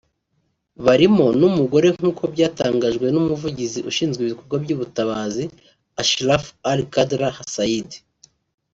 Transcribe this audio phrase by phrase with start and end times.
[0.85, 5.43] barimo n’umugore nk’uko byatangajwe n’umuvugizi ushinzwe ibikorwa by’ubutabazi
[6.01, 7.89] Ashraf al-Qudra said